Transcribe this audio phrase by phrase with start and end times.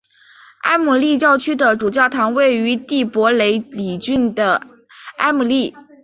[0.63, 4.59] 埃姆利教区的主教堂位于蒂珀雷里郡的
[5.19, 5.75] 埃姆利。